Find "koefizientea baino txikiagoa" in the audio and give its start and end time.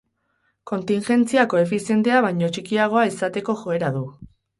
1.53-3.05